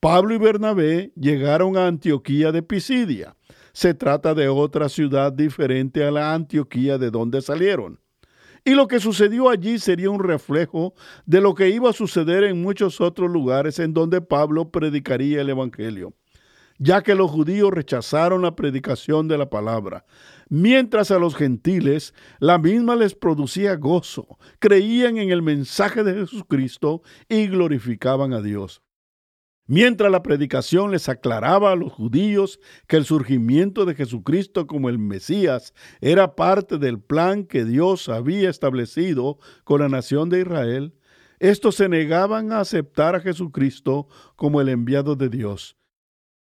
Pablo 0.00 0.34
y 0.34 0.38
Bernabé 0.38 1.12
llegaron 1.16 1.78
a 1.78 1.86
Antioquía 1.86 2.52
de 2.52 2.62
Pisidia. 2.62 3.36
Se 3.72 3.94
trata 3.94 4.34
de 4.34 4.48
otra 4.48 4.90
ciudad 4.90 5.32
diferente 5.32 6.04
a 6.04 6.10
la 6.10 6.34
Antioquía 6.34 6.98
de 6.98 7.10
donde 7.10 7.40
salieron. 7.40 8.01
Y 8.64 8.74
lo 8.74 8.86
que 8.86 9.00
sucedió 9.00 9.48
allí 9.48 9.78
sería 9.80 10.10
un 10.10 10.22
reflejo 10.22 10.94
de 11.26 11.40
lo 11.40 11.54
que 11.54 11.70
iba 11.70 11.90
a 11.90 11.94
suceder 11.94 12.44
en 12.44 12.62
muchos 12.62 13.00
otros 13.00 13.28
lugares 13.28 13.80
en 13.80 13.92
donde 13.92 14.20
Pablo 14.20 14.70
predicaría 14.70 15.40
el 15.40 15.50
Evangelio, 15.50 16.14
ya 16.78 17.02
que 17.02 17.16
los 17.16 17.28
judíos 17.28 17.72
rechazaron 17.72 18.42
la 18.42 18.54
predicación 18.54 19.26
de 19.26 19.36
la 19.36 19.50
palabra, 19.50 20.04
mientras 20.48 21.10
a 21.10 21.18
los 21.18 21.34
gentiles 21.34 22.14
la 22.38 22.58
misma 22.58 22.94
les 22.94 23.16
producía 23.16 23.74
gozo, 23.74 24.38
creían 24.60 25.16
en 25.18 25.30
el 25.30 25.42
mensaje 25.42 26.04
de 26.04 26.14
Jesucristo 26.14 27.02
y 27.28 27.48
glorificaban 27.48 28.32
a 28.32 28.40
Dios. 28.42 28.80
Mientras 29.74 30.12
la 30.12 30.22
predicación 30.22 30.90
les 30.90 31.08
aclaraba 31.08 31.72
a 31.72 31.76
los 31.76 31.90
judíos 31.90 32.60
que 32.86 32.98
el 32.98 33.06
surgimiento 33.06 33.86
de 33.86 33.94
Jesucristo 33.94 34.66
como 34.66 34.90
el 34.90 34.98
Mesías 34.98 35.72
era 36.02 36.34
parte 36.34 36.76
del 36.76 37.00
plan 37.00 37.44
que 37.44 37.64
Dios 37.64 38.10
había 38.10 38.50
establecido 38.50 39.38
con 39.64 39.80
la 39.80 39.88
nación 39.88 40.28
de 40.28 40.40
Israel, 40.40 40.94
estos 41.38 41.76
se 41.76 41.88
negaban 41.88 42.52
a 42.52 42.60
aceptar 42.60 43.16
a 43.16 43.20
Jesucristo 43.20 44.08
como 44.36 44.60
el 44.60 44.68
enviado 44.68 45.16
de 45.16 45.30
Dios. 45.30 45.78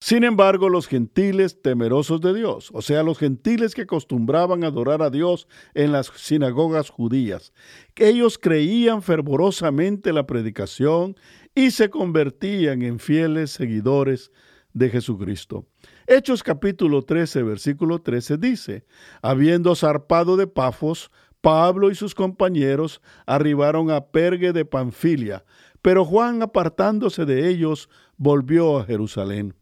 Sin 0.00 0.23
embargo, 0.23 0.69
los 0.69 0.87
gentiles 0.87 1.61
temerosos 1.61 2.21
de 2.21 2.33
Dios, 2.33 2.71
o 2.73 2.83
sea, 2.83 3.02
los 3.02 3.19
gentiles 3.19 3.75
que 3.75 3.83
acostumbraban 3.83 4.62
adorar 4.62 5.02
a 5.02 5.11
Dios 5.11 5.49
en 5.75 5.90
las 5.90 6.12
sinagogas 6.14 6.88
judías, 6.88 7.52
ellos 7.97 8.38
creían 8.38 9.02
fervorosamente 9.02 10.12
la 10.12 10.25
predicación 10.25 11.17
y 11.52 11.73
se 11.73 11.90
convertían 11.90 12.83
en 12.83 13.00
fieles 13.00 13.50
seguidores 13.50 14.31
de 14.73 14.88
Jesucristo. 14.88 15.67
Hechos 16.07 16.45
capítulo 16.45 17.02
13, 17.02 17.43
versículo 17.43 18.00
13 18.00 18.38
dice, 18.38 18.87
habiendo 19.21 19.75
zarpado 19.75 20.37
de 20.37 20.47
Pafos, 20.47 21.11
Pablo 21.40 21.90
y 21.90 21.97
sus 21.97 22.14
compañeros 22.14 23.02
arribaron 23.26 23.90
a 23.90 24.07
Pergue 24.07 24.52
de 24.52 24.64
Panfilia, 24.64 25.45
pero 25.83 26.05
Juan, 26.05 26.40
apartándose 26.43 27.25
de 27.25 27.49
ellos, 27.49 27.88
volvió 28.17 28.78
a 28.78 28.85
Jerusalén. 28.85 29.55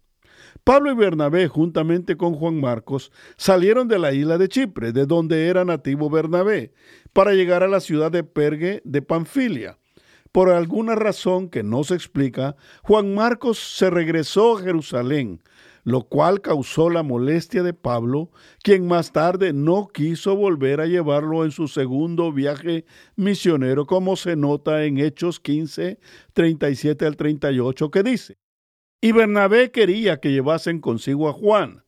Pablo 0.65 0.91
y 0.91 0.95
Bernabé, 0.95 1.49
juntamente 1.49 2.17
con 2.17 2.35
Juan 2.35 2.61
Marcos, 2.61 3.13
salieron 3.37 3.89
de 3.89 3.99
la 3.99 4.13
isla 4.13 4.39
de 4.39 4.49
Chipre, 4.49 4.93
de 4.93 5.07
donde 5.07 5.49
era 5.49 5.65
nativo 5.65 6.11
Bernabé, 6.11 6.73
para 7.13 7.33
llegar 7.33 7.63
a 7.63 7.69
la 7.69 7.81
ciudad 7.81 8.11
de 8.11 8.25
Pergue 8.25 8.83
de 8.85 9.03
Panfilia. 9.03 9.79
Por 10.33 10.51
alguna 10.51 10.95
razón 10.95 11.49
que 11.49 11.63
no 11.63 11.83
se 11.83 11.95
explica, 11.95 12.57
Juan 12.83 13.15
Marcos 13.15 13.59
se 13.59 13.89
regresó 13.89 14.59
a 14.59 14.63
Jerusalén, 14.63 15.41
lo 15.85 16.03
cual 16.03 16.41
causó 16.41 16.91
la 16.91 17.03
molestia 17.03 17.63
de 17.63 17.73
Pablo, 17.73 18.31
quien 18.63 18.87
más 18.87 19.13
tarde 19.13 19.53
no 19.53 19.87
quiso 19.87 20.37
volver 20.37 20.81
a 20.81 20.87
llevarlo 20.87 21.45
en 21.45 21.53
su 21.53 21.69
segundo 21.69 22.33
viaje 22.33 22.85
misionero, 23.15 23.87
como 23.87 24.17
se 24.17 24.37
nota 24.37 24.85
en 24.85 24.99
Hechos 24.99 25.41
15, 25.41 25.99
37 26.35 27.07
al 27.07 27.17
38, 27.17 27.91
que 27.91 28.03
dice, 28.03 28.37
Y 29.01 29.13
Bernabé 29.13 29.71
quería 29.71 30.19
que 30.19 30.33
llevasen 30.33 30.81
consigo 30.81 31.29
a 31.29 31.33
Juan, 31.33 31.85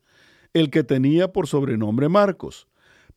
el 0.53 0.71
que 0.71 0.85
tenía 0.85 1.33
por 1.33 1.47
sobrenombre 1.47 2.09
Marcos 2.09 2.69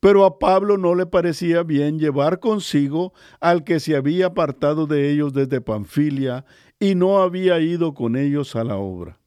pero 0.02 0.24
a 0.24 0.40
Pablo 0.40 0.78
no 0.78 0.96
le 0.96 1.06
parecía 1.06 1.62
bien 1.62 2.00
llevar 2.00 2.40
consigo 2.40 3.12
al 3.38 3.62
que 3.62 3.78
se 3.78 3.94
había 3.94 4.26
apartado 4.26 4.88
de 4.88 5.12
ellos 5.12 5.32
desde 5.32 5.60
Panfilia 5.60 6.44
y 6.80 6.96
no 6.96 7.22
había 7.22 7.60
ido 7.60 7.94
con 7.94 8.16
ellos 8.16 8.56
a 8.56 8.64
la 8.64 8.78
obra. 8.78 9.20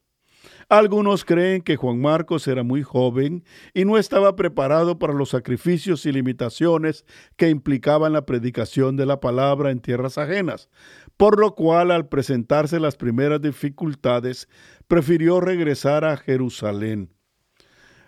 Algunos 0.67 1.24
creen 1.24 1.62
que 1.62 1.77
Juan 1.77 2.01
Marcos 2.01 2.45
era 2.50 2.63
muy 2.63 2.84
joven 2.84 3.45
y 3.74 3.86
no 3.86 3.98
estaba 3.98 4.36
preparado 4.36 5.00
para 5.00 5.13
los 5.13 5.29
sacrificios 5.29 6.05
y 6.05 6.12
limitaciones 6.12 7.05
que 7.38 7.50
implicaban 7.50 8.12
la 8.12 8.25
predicación 8.25 8.98
de 8.98 9.05
la 9.05 9.22
palabra 9.22 9.72
en 9.72 9.79
tierras 9.79 10.17
ajenas, 10.17 10.69
por 11.17 11.39
lo 11.39 11.55
cual 11.55 11.91
al 11.91 12.07
presentarse 12.07 12.79
las 12.79 12.95
primeras 12.95 13.41
dificultades 13.41 14.48
prefirió 14.88 15.39
regresar 15.39 16.03
a 16.05 16.17
Jerusalén. 16.17 17.10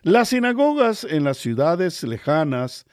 Las 0.03 0.29
sinagogas 0.29 1.03
en 1.03 1.23
las 1.23 1.37
ciudades 1.37 2.03
lejanas 2.03 2.85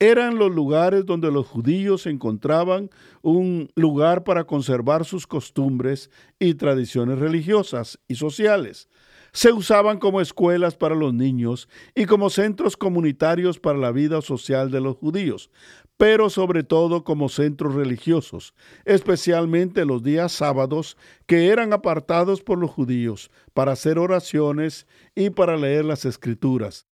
eran 0.00 0.38
los 0.38 0.54
lugares 0.54 1.04
donde 1.06 1.30
los 1.32 1.46
judíos 1.46 2.06
encontraban 2.06 2.88
un 3.22 3.70
lugar 3.74 4.22
para 4.22 4.44
conservar 4.44 5.04
sus 5.04 5.26
costumbres 5.26 6.10
y 6.38 6.54
tradiciones 6.54 7.18
religiosas 7.18 7.98
y 8.06 8.14
sociales. 8.14 8.88
Se 9.38 9.52
usaban 9.52 10.00
como 10.00 10.20
escuelas 10.20 10.74
para 10.74 10.96
los 10.96 11.14
niños 11.14 11.68
y 11.94 12.06
como 12.06 12.28
centros 12.28 12.76
comunitarios 12.76 13.60
para 13.60 13.78
la 13.78 13.92
vida 13.92 14.20
social 14.20 14.72
de 14.72 14.80
los 14.80 14.96
judíos, 14.96 15.52
pero 15.96 16.28
sobre 16.28 16.64
todo 16.64 17.04
como 17.04 17.28
centros 17.28 17.76
religiosos, 17.76 18.52
especialmente 18.84 19.84
los 19.84 20.02
días 20.02 20.32
sábados 20.32 20.96
que 21.26 21.50
eran 21.50 21.72
apartados 21.72 22.42
por 22.42 22.58
los 22.58 22.72
judíos 22.72 23.30
para 23.54 23.70
hacer 23.70 24.00
oraciones 24.00 24.88
y 25.14 25.30
para 25.30 25.56
leer 25.56 25.84
las 25.84 26.04
escrituras 26.04 26.88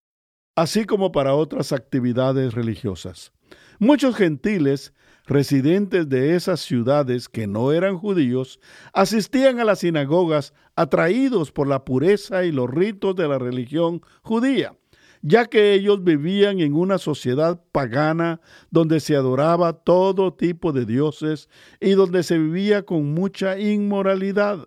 así 0.54 0.86
como 0.86 1.10
para 1.12 1.34
otras 1.34 1.72
actividades 1.72 2.54
religiosas. 2.54 3.32
Muchos 3.78 4.16
gentiles 4.16 4.94
residentes 5.26 6.08
de 6.08 6.36
esas 6.36 6.60
ciudades 6.60 7.28
que 7.28 7.46
no 7.46 7.72
eran 7.72 7.98
judíos 7.98 8.60
asistían 8.92 9.60
a 9.60 9.64
las 9.64 9.80
sinagogas 9.80 10.54
atraídos 10.76 11.52
por 11.52 11.66
la 11.66 11.84
pureza 11.84 12.44
y 12.44 12.52
los 12.52 12.70
ritos 12.70 13.16
de 13.16 13.28
la 13.28 13.38
religión 13.38 14.02
judía, 14.22 14.76
ya 15.22 15.46
que 15.46 15.74
ellos 15.74 16.04
vivían 16.04 16.60
en 16.60 16.74
una 16.74 16.98
sociedad 16.98 17.60
pagana 17.72 18.40
donde 18.70 19.00
se 19.00 19.16
adoraba 19.16 19.72
todo 19.72 20.32
tipo 20.32 20.72
de 20.72 20.86
dioses 20.86 21.48
y 21.80 21.90
donde 21.92 22.22
se 22.22 22.38
vivía 22.38 22.84
con 22.84 23.12
mucha 23.12 23.58
inmoralidad 23.58 24.66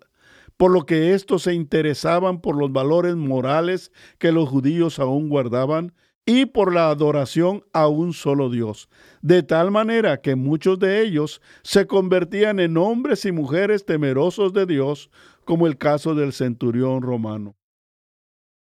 por 0.60 0.72
lo 0.72 0.86
que 0.86 1.14
éstos 1.14 1.44
se 1.44 1.54
interesaban 1.54 2.42
por 2.42 2.58
los 2.58 2.74
valores 2.74 3.16
morales 3.16 3.94
que 4.18 4.34
los 4.34 4.50
judíos 4.50 5.00
aún 5.00 5.30
guardaban 5.30 5.94
y 6.26 6.46
por 6.46 6.74
la 6.74 6.90
adoración 6.90 7.64
a 7.74 7.88
un 7.88 8.14
solo 8.14 8.50
Dios, 8.50 8.90
de 9.22 9.44
tal 9.44 9.72
manera 9.72 10.22
que 10.22 10.36
muchos 10.36 10.78
de 10.80 11.02
ellos 11.02 11.42
se 11.64 11.88
convertían 11.88 12.60
en 12.60 12.78
hombres 12.78 13.26
y 13.26 13.32
mujeres 13.32 13.86
temerosos 13.86 14.54
de 14.54 14.66
Dios, 14.66 15.10
como 15.46 15.66
el 15.66 15.78
caso 15.78 16.14
del 16.14 16.34
centurión 16.34 17.02
romano. 17.02 17.56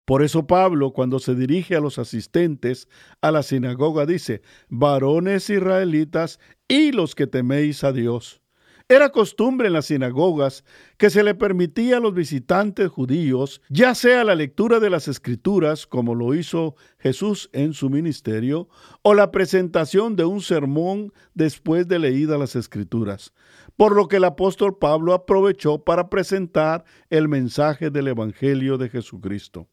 Por 0.09 0.23
eso 0.23 0.47
Pablo, 0.47 0.95
cuando 0.95 1.19
se 1.19 1.35
dirige 1.35 1.77
a 1.77 1.81
los 1.81 1.99
asistentes 1.99 2.89
a 3.21 3.31
la 3.31 3.43
sinagoga, 3.43 4.07
dice, 4.07 4.41
varones 4.71 5.51
israelitas 5.51 6.41
y 6.67 6.93
los 6.93 7.15
que 7.15 7.27
teméis 7.27 7.85
a 7.85 7.93
Dios. 7.93 8.41
Era 8.91 9.11
costumbre 9.11 9.67
en 9.67 9.75
las 9.75 9.85
sinagogas 9.85 10.65
que 10.97 11.11
se 11.11 11.23
le 11.23 11.35
permitía 11.35 11.99
a 11.99 12.01
los 12.01 12.15
visitantes 12.15 12.89
judíos, 12.89 13.61
ya 13.69 13.95
sea 13.95 14.25
la 14.25 14.35
lectura 14.35 14.81
de 14.81 14.89
las 14.89 15.09
escrituras, 15.09 15.87
como 15.87 16.15
lo 16.15 16.35
hizo 16.35 16.75
Jesús 16.99 17.51
en 17.53 17.75
su 17.75 17.91
ministerio, 17.91 18.71
o 19.03 19.13
la 19.13 19.31
presentación 19.31 20.17
de 20.17 20.25
un 20.25 20.41
sermón 20.41 21.13
después 21.35 21.87
de 21.87 21.99
leídas 21.99 22.41
las 22.41 22.57
escrituras, 22.57 23.35
por 23.77 23.95
lo 23.95 24.09
que 24.09 24.17
el 24.17 24.25
apóstol 24.25 24.79
Pablo 24.79 25.13
aprovechó 25.13 25.85
para 25.85 26.09
presentar 26.09 26.87
el 27.11 27.29
mensaje 27.29 27.91
del 27.91 28.09
Evangelio 28.09 28.79
de 28.79 28.89
Jesucristo. 28.89 29.69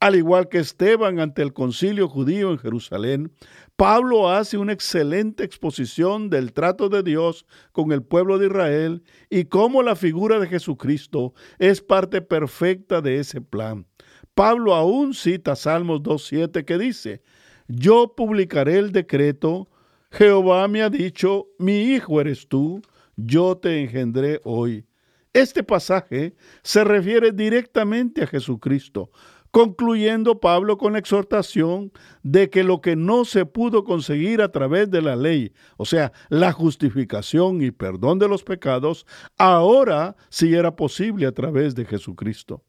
Al 0.00 0.14
igual 0.14 0.48
que 0.48 0.58
Esteban 0.58 1.18
ante 1.18 1.42
el 1.42 1.52
concilio 1.52 2.08
judío 2.08 2.52
en 2.52 2.58
Jerusalén, 2.58 3.32
Pablo 3.74 4.30
hace 4.30 4.56
una 4.56 4.72
excelente 4.72 5.42
exposición 5.42 6.30
del 6.30 6.52
trato 6.52 6.88
de 6.88 7.02
Dios 7.02 7.46
con 7.72 7.90
el 7.90 8.04
pueblo 8.04 8.38
de 8.38 8.46
Israel 8.46 9.02
y 9.28 9.46
cómo 9.46 9.82
la 9.82 9.96
figura 9.96 10.38
de 10.38 10.46
Jesucristo 10.46 11.34
es 11.58 11.80
parte 11.80 12.22
perfecta 12.22 13.00
de 13.00 13.18
ese 13.18 13.40
plan. 13.40 13.86
Pablo 14.34 14.76
aún 14.76 15.14
cita 15.14 15.56
Salmos 15.56 16.00
2.7 16.02 16.64
que 16.64 16.78
dice, 16.78 17.22
Yo 17.66 18.14
publicaré 18.16 18.78
el 18.78 18.92
decreto, 18.92 19.68
Jehová 20.12 20.68
me 20.68 20.82
ha 20.82 20.90
dicho, 20.90 21.48
mi 21.58 21.82
hijo 21.82 22.20
eres 22.20 22.46
tú, 22.46 22.80
yo 23.16 23.56
te 23.56 23.82
engendré 23.82 24.40
hoy. 24.44 24.86
Este 25.32 25.62
pasaje 25.62 26.34
se 26.62 26.84
refiere 26.84 27.32
directamente 27.32 28.22
a 28.22 28.26
Jesucristo, 28.26 29.10
concluyendo 29.50 30.40
Pablo 30.40 30.78
con 30.78 30.92
la 30.92 30.98
exhortación 30.98 31.92
de 32.22 32.50
que 32.50 32.64
lo 32.64 32.80
que 32.80 32.96
no 32.96 33.24
se 33.24 33.46
pudo 33.46 33.84
conseguir 33.84 34.42
a 34.42 34.52
través 34.52 34.90
de 34.90 35.02
la 35.02 35.16
ley, 35.16 35.52
o 35.76 35.84
sea, 35.84 36.12
la 36.28 36.52
justificación 36.52 37.62
y 37.62 37.70
perdón 37.70 38.18
de 38.18 38.28
los 38.28 38.44
pecados, 38.44 39.06
ahora 39.36 40.16
sí 40.28 40.54
era 40.54 40.76
posible 40.76 41.26
a 41.26 41.32
través 41.32 41.74
de 41.74 41.84
Jesucristo. 41.84 42.62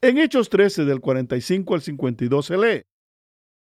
En 0.00 0.18
Hechos 0.18 0.48
13 0.48 0.84
del 0.84 1.00
45 1.00 1.74
al 1.74 1.80
52 1.82 2.46
se 2.46 2.58
lee, 2.58 2.82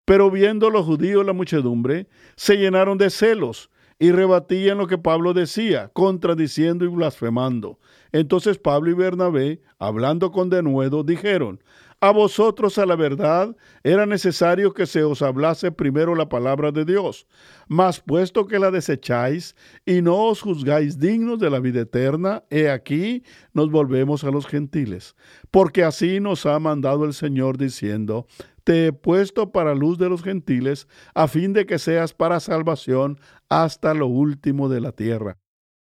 pero 0.05 0.31
viendo 0.31 0.69
los 0.69 0.85
judíos 0.85 1.25
la 1.25 1.33
muchedumbre, 1.33 2.07
se 2.35 2.57
llenaron 2.57 2.97
de 2.97 3.09
celos 3.09 3.69
y 3.99 4.11
rebatían 4.11 4.79
lo 4.79 4.87
que 4.87 4.97
Pablo 4.97 5.33
decía, 5.33 5.89
contradiciendo 5.93 6.85
y 6.85 6.87
blasfemando. 6.87 7.79
Entonces 8.11 8.57
Pablo 8.57 8.89
y 8.89 8.95
Bernabé, 8.95 9.61
hablando 9.77 10.31
con 10.31 10.49
denuedo, 10.49 11.03
dijeron, 11.03 11.61
a 12.01 12.11
vosotros 12.11 12.79
a 12.79 12.85
la 12.87 12.95
verdad 12.95 13.55
era 13.83 14.07
necesario 14.07 14.73
que 14.73 14.87
se 14.87 15.03
os 15.03 15.21
hablase 15.21 15.71
primero 15.71 16.15
la 16.15 16.27
palabra 16.27 16.71
de 16.71 16.83
Dios. 16.83 17.27
Mas 17.67 17.99
puesto 17.99 18.47
que 18.47 18.57
la 18.57 18.71
desecháis 18.71 19.55
y 19.85 20.01
no 20.01 20.25
os 20.25 20.41
juzgáis 20.41 20.99
dignos 20.99 21.37
de 21.39 21.51
la 21.51 21.59
vida 21.59 21.81
eterna, 21.81 22.43
he 22.49 22.71
aquí 22.71 23.23
nos 23.53 23.69
volvemos 23.69 24.23
a 24.23 24.31
los 24.31 24.47
gentiles. 24.47 25.15
Porque 25.51 25.83
así 25.83 26.19
nos 26.19 26.47
ha 26.47 26.57
mandado 26.59 27.05
el 27.05 27.13
Señor 27.13 27.59
diciendo, 27.59 28.25
te 28.63 28.87
he 28.87 28.93
puesto 28.93 29.51
para 29.51 29.75
luz 29.75 29.99
de 29.99 30.09
los 30.09 30.23
gentiles, 30.23 30.87
a 31.13 31.27
fin 31.27 31.53
de 31.53 31.67
que 31.67 31.77
seas 31.77 32.13
para 32.13 32.39
salvación 32.39 33.19
hasta 33.47 33.93
lo 33.93 34.07
último 34.07 34.69
de 34.69 34.81
la 34.81 34.91
tierra. 34.91 35.40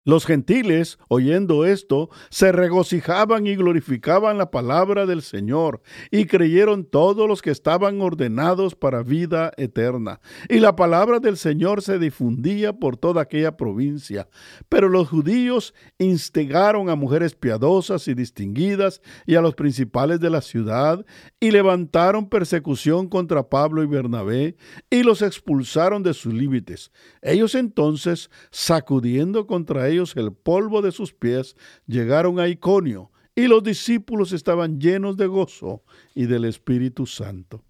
Los 0.05 0.25
gentiles, 0.25 0.99
oyendo 1.07 1.63
esto, 1.63 2.09
se 2.29 2.51
regocijaban 2.51 3.47
y 3.47 3.55
glorificaban 3.55 4.37
la 4.37 4.51
palabra 4.51 5.05
del 5.05 5.21
Señor, 5.21 5.81
y 6.11 6.25
creyeron 6.25 6.83
todos 6.83 7.25
los 7.25 7.41
que 7.41 7.51
estaban 7.51 8.01
ordenados 8.01 8.75
para 8.75 9.01
vida 9.01 9.53
eterna. 9.55 10.19
Y 10.49 10.59
la 10.59 10.75
palabra 10.75 11.19
del 11.19 11.37
Señor 11.37 11.81
se 11.81 11.99
difundía 11.99 12.73
por 12.73 12.97
toda 12.97 13.21
aquella 13.21 13.55
provincia. 13.55 14.27
Pero 14.67 14.89
los 14.89 15.07
judíos 15.07 15.73
instigaron 15.97 16.89
a 16.89 16.95
mujeres 16.95 17.33
piadosas 17.35 18.09
y 18.09 18.13
distinguidas 18.13 19.01
y 19.25 19.35
a 19.35 19.41
los 19.41 19.55
principales 19.55 20.19
de 20.19 20.29
la 20.29 20.41
ciudad, 20.41 21.05
y 21.39 21.51
levantaron 21.51 22.27
persecución 22.27 23.07
contra 23.07 23.47
Pablo 23.47 23.81
y 23.81 23.87
Bernabé, 23.87 24.57
y 24.89 25.03
los 25.03 25.21
expulsaron 25.21 26.03
de 26.03 26.13
sus 26.13 26.33
límites. 26.33 26.91
Ellos 27.21 27.55
entonces, 27.55 28.29
sacudiendo 28.51 29.47
contra 29.47 29.87
ellos, 29.87 29.92
el 30.15 30.33
polvo 30.33 30.81
de 30.81 30.91
sus 30.91 31.13
pies, 31.13 31.55
llegaron 31.87 32.39
a 32.39 32.47
Iconio, 32.47 33.11
y 33.35 33.47
los 33.47 33.63
discípulos 33.63 34.31
estaban 34.31 34.79
llenos 34.79 35.17
de 35.17 35.27
gozo 35.27 35.83
y 36.13 36.25
del 36.25 36.45
Espíritu 36.45 37.05
Santo. 37.05 37.63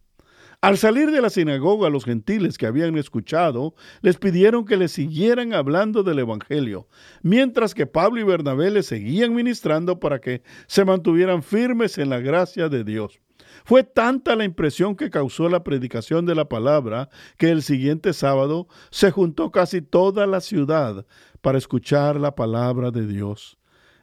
Al 0.64 0.78
salir 0.78 1.12
de 1.12 1.22
la 1.22 1.30
sinagoga, 1.30 1.90
los 1.90 2.06
gentiles 2.06 2.58
que 2.58 2.66
habían 2.66 2.98
escuchado 2.98 3.76
les 4.02 4.16
pidieron 4.16 4.64
que 4.64 4.78
les 4.78 4.94
siguieran 4.94 5.54
hablando 5.54 6.04
del 6.04 6.20
Evangelio, 6.20 6.88
mientras 7.22 7.74
que 7.74 7.86
Pablo 7.86 8.22
y 8.22 8.24
Bernabé 8.24 8.72
les 8.72 8.86
seguían 8.86 9.36
ministrando 9.36 10.00
para 10.00 10.22
que 10.22 10.42
se 10.68 10.86
mantuvieran 10.86 11.44
firmes 11.44 11.98
en 11.98 12.10
la 12.10 12.20
gracia 12.20 12.70
de 12.70 12.86
Dios. 12.86 13.20
Fue 13.66 13.84
tanta 13.84 14.36
la 14.36 14.46
impresión 14.46 14.96
que 14.96 15.10
causó 15.10 15.50
la 15.50 15.64
predicación 15.64 16.26
de 16.26 16.36
la 16.36 16.48
palabra 16.48 17.10
que 17.38 17.50
el 17.50 17.62
siguiente 17.62 18.14
sábado 18.14 18.68
se 18.90 19.12
juntó 19.12 19.52
casi 19.52 19.82
toda 19.82 20.28
la 20.28 20.42
ciudad 20.42 21.06
para 21.44 21.58
escuchar 21.58 22.16
la 22.20 22.34
palabra 22.34 22.90
de 22.90 23.06
Dios. 23.06 23.58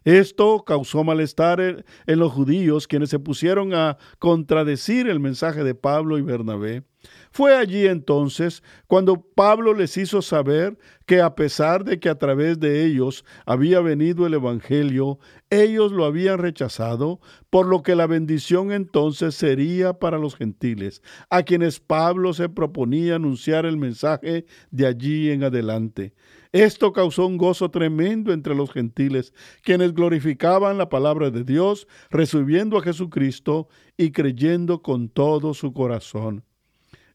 Esto 0.04 0.62
causó 0.66 1.04
malestar 1.04 1.60
en 1.60 2.18
los 2.18 2.32
judíos, 2.32 2.86
quienes 2.86 3.08
se 3.08 3.18
pusieron 3.18 3.74
a 3.74 3.96
contradecir 4.18 5.08
el 5.08 5.20
mensaje 5.20 5.64
de 5.64 5.74
Pablo 5.74 6.18
y 6.18 6.22
Bernabé. 6.22 6.84
Fue 7.30 7.56
allí 7.56 7.86
entonces 7.86 8.62
cuando 8.86 9.22
Pablo 9.22 9.72
les 9.72 9.96
hizo 9.96 10.20
saber 10.20 10.78
que 11.06 11.22
a 11.22 11.34
pesar 11.34 11.84
de 11.84 11.98
que 11.98 12.10
a 12.10 12.18
través 12.18 12.60
de 12.60 12.84
ellos 12.84 13.24
había 13.46 13.80
venido 13.80 14.26
el 14.26 14.34
Evangelio, 14.34 15.18
ellos 15.48 15.92
lo 15.92 16.04
habían 16.04 16.38
rechazado, 16.38 17.20
por 17.48 17.66
lo 17.66 17.82
que 17.82 17.94
la 17.94 18.06
bendición 18.06 18.70
entonces 18.70 19.34
sería 19.34 19.94
para 19.94 20.18
los 20.18 20.36
gentiles, 20.36 21.02
a 21.30 21.42
quienes 21.42 21.80
Pablo 21.80 22.34
se 22.34 22.48
proponía 22.50 23.16
anunciar 23.16 23.64
el 23.64 23.78
mensaje 23.78 24.44
de 24.70 24.86
allí 24.86 25.30
en 25.30 25.44
adelante. 25.44 26.12
Esto 26.52 26.92
causó 26.92 27.26
un 27.26 27.36
gozo 27.36 27.70
tremendo 27.70 28.32
entre 28.32 28.56
los 28.56 28.72
gentiles, 28.72 29.32
quienes 29.62 29.94
glorificaban 29.94 30.78
la 30.78 30.88
palabra 30.88 31.30
de 31.30 31.44
Dios, 31.44 31.86
recibiendo 32.10 32.76
a 32.76 32.82
Jesucristo 32.82 33.68
y 33.96 34.10
creyendo 34.10 34.82
con 34.82 35.08
todo 35.08 35.54
su 35.54 35.72
corazón. 35.72 36.44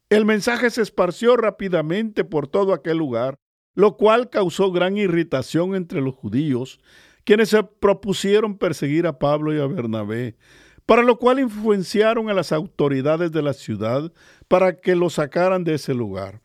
El 0.09 0.23
mensaje 0.23 0.69
se 0.69 0.81
esparció 0.81 1.35
rápidamente 1.35 2.23
por 2.23 2.47
todo 2.47 2.73
aquel 2.73 2.97
lugar, 2.97 3.35
lo 3.73 3.97
cual 3.97 4.29
causó 4.29 4.71
gran 4.71 4.95
irritación 4.95 5.75
entre 5.75 5.99
los 5.99 6.15
judíos, 6.15 6.79
quienes 7.25 7.49
se 7.49 7.61
propusieron 7.63 8.57
perseguir 8.57 9.05
a 9.05 9.19
Pablo 9.19 9.53
y 9.53 9.59
a 9.59 9.67
Bernabé, 9.67 10.37
para 10.85 11.01
lo 11.01 11.17
cual 11.17 11.39
influenciaron 11.39 12.29
a 12.29 12.33
las 12.33 12.53
autoridades 12.53 13.31
de 13.33 13.41
la 13.41 13.53
ciudad 13.53 14.13
para 14.47 14.77
que 14.79 14.95
lo 14.95 15.09
sacaran 15.09 15.65
de 15.65 15.73
ese 15.73 15.93
lugar. 15.93 16.44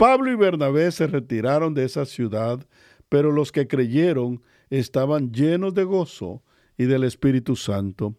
Pablo 0.00 0.32
y 0.32 0.34
Bernabé 0.34 0.90
se 0.92 1.06
retiraron 1.06 1.74
de 1.74 1.84
esa 1.84 2.06
ciudad, 2.06 2.66
pero 3.10 3.32
los 3.32 3.52
que 3.52 3.68
creyeron 3.68 4.42
estaban 4.70 5.30
llenos 5.30 5.74
de 5.74 5.84
gozo 5.84 6.42
y 6.78 6.86
del 6.86 7.04
Espíritu 7.04 7.54
Santo. 7.54 8.16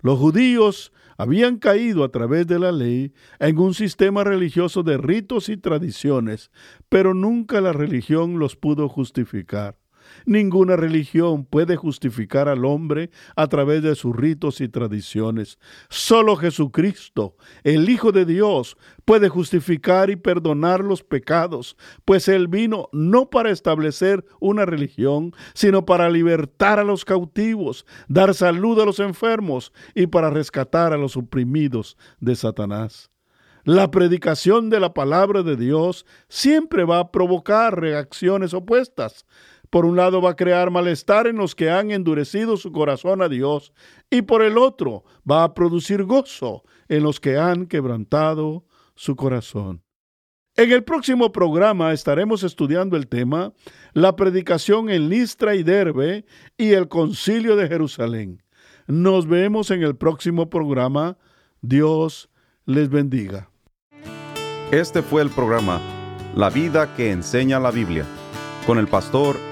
Los 0.00 0.18
judíos 0.18 0.92
habían 1.16 1.58
caído 1.58 2.02
a 2.02 2.10
través 2.10 2.48
de 2.48 2.58
la 2.58 2.72
ley 2.72 3.12
en 3.38 3.56
un 3.58 3.72
sistema 3.72 4.24
religioso 4.24 4.82
de 4.82 4.98
ritos 4.98 5.48
y 5.48 5.56
tradiciones, 5.56 6.50
pero 6.88 7.14
nunca 7.14 7.60
la 7.60 7.72
religión 7.72 8.40
los 8.40 8.56
pudo 8.56 8.88
justificar. 8.88 9.78
Ninguna 10.26 10.76
religión 10.76 11.44
puede 11.44 11.76
justificar 11.76 12.48
al 12.48 12.64
hombre 12.64 13.10
a 13.36 13.46
través 13.46 13.82
de 13.82 13.94
sus 13.94 14.14
ritos 14.14 14.60
y 14.60 14.68
tradiciones. 14.68 15.58
Solo 15.88 16.36
Jesucristo, 16.36 17.36
el 17.64 17.88
Hijo 17.88 18.12
de 18.12 18.24
Dios, 18.24 18.76
puede 19.04 19.28
justificar 19.28 20.10
y 20.10 20.16
perdonar 20.16 20.80
los 20.80 21.02
pecados, 21.02 21.76
pues 22.04 22.28
Él 22.28 22.48
vino 22.48 22.88
no 22.92 23.30
para 23.30 23.50
establecer 23.50 24.24
una 24.40 24.64
religión, 24.64 25.32
sino 25.54 25.84
para 25.84 26.10
libertar 26.10 26.78
a 26.78 26.84
los 26.84 27.04
cautivos, 27.04 27.86
dar 28.08 28.34
salud 28.34 28.80
a 28.80 28.84
los 28.84 29.00
enfermos 29.00 29.72
y 29.94 30.06
para 30.06 30.30
rescatar 30.30 30.92
a 30.92 30.96
los 30.96 31.16
oprimidos 31.16 31.96
de 32.20 32.36
Satanás. 32.36 33.12
La 33.64 33.92
predicación 33.92 34.70
de 34.70 34.80
la 34.80 34.92
palabra 34.92 35.44
de 35.44 35.56
Dios 35.56 36.04
siempre 36.28 36.82
va 36.84 36.98
a 36.98 37.12
provocar 37.12 37.80
reacciones 37.80 38.54
opuestas. 38.54 39.24
Por 39.72 39.86
un 39.86 39.96
lado 39.96 40.20
va 40.20 40.32
a 40.32 40.36
crear 40.36 40.70
malestar 40.70 41.26
en 41.26 41.36
los 41.36 41.54
que 41.54 41.70
han 41.70 41.92
endurecido 41.92 42.58
su 42.58 42.72
corazón 42.72 43.22
a 43.22 43.30
Dios 43.30 43.72
y 44.10 44.20
por 44.20 44.42
el 44.42 44.58
otro 44.58 45.02
va 45.28 45.44
a 45.44 45.54
producir 45.54 46.04
gozo 46.04 46.62
en 46.88 47.02
los 47.02 47.20
que 47.20 47.38
han 47.38 47.64
quebrantado 47.64 48.66
su 48.94 49.16
corazón. 49.16 49.82
En 50.56 50.72
el 50.72 50.84
próximo 50.84 51.32
programa 51.32 51.94
estaremos 51.94 52.42
estudiando 52.42 52.98
el 52.98 53.08
tema 53.08 53.54
La 53.94 54.14
predicación 54.14 54.90
en 54.90 55.08
Listra 55.08 55.54
y 55.54 55.62
Derbe 55.62 56.26
y 56.58 56.72
el 56.72 56.88
concilio 56.88 57.56
de 57.56 57.66
Jerusalén. 57.66 58.42
Nos 58.86 59.26
vemos 59.26 59.70
en 59.70 59.82
el 59.82 59.96
próximo 59.96 60.50
programa. 60.50 61.16
Dios 61.62 62.28
les 62.66 62.90
bendiga. 62.90 63.48
Este 64.70 65.00
fue 65.00 65.22
el 65.22 65.30
programa 65.30 65.80
La 66.36 66.50
vida 66.50 66.94
que 66.94 67.10
enseña 67.10 67.58
la 67.58 67.70
Biblia 67.70 68.04
con 68.66 68.78
el 68.78 68.86
pastor 68.86 69.51